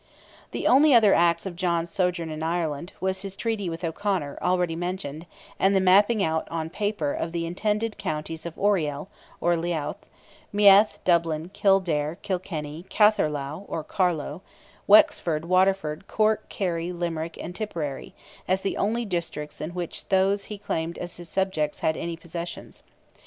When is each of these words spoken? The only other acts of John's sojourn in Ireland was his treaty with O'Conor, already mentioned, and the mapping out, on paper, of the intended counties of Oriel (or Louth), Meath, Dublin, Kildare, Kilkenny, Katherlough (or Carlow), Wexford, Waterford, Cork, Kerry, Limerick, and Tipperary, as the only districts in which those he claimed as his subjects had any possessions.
The 0.49 0.65
only 0.65 0.95
other 0.95 1.13
acts 1.13 1.45
of 1.45 1.55
John's 1.55 1.91
sojourn 1.91 2.31
in 2.31 2.41
Ireland 2.41 2.91
was 2.99 3.21
his 3.21 3.35
treaty 3.35 3.69
with 3.69 3.83
O'Conor, 3.83 4.39
already 4.41 4.75
mentioned, 4.75 5.27
and 5.59 5.75
the 5.75 5.79
mapping 5.79 6.23
out, 6.23 6.47
on 6.49 6.71
paper, 6.71 7.13
of 7.13 7.31
the 7.31 7.45
intended 7.45 7.99
counties 7.99 8.47
of 8.47 8.57
Oriel 8.57 9.09
(or 9.39 9.55
Louth), 9.55 10.03
Meath, 10.51 10.97
Dublin, 11.03 11.49
Kildare, 11.53 12.15
Kilkenny, 12.15 12.83
Katherlough 12.89 13.65
(or 13.67 13.83
Carlow), 13.83 14.41
Wexford, 14.87 15.45
Waterford, 15.45 16.07
Cork, 16.07 16.49
Kerry, 16.49 16.91
Limerick, 16.91 17.37
and 17.39 17.53
Tipperary, 17.55 18.15
as 18.47 18.61
the 18.61 18.77
only 18.77 19.05
districts 19.05 19.61
in 19.61 19.75
which 19.75 20.09
those 20.09 20.45
he 20.45 20.57
claimed 20.57 20.97
as 20.97 21.17
his 21.17 21.29
subjects 21.29 21.81
had 21.81 21.95
any 21.95 22.17
possessions. 22.17 22.81